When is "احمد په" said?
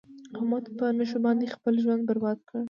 0.37-0.85